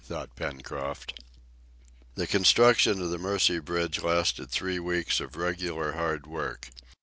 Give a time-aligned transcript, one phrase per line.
[0.03, 1.19] thought Pencroft.
[2.15, 6.69] The construction of the Mercy bridge lasted three weeks of regular hard work.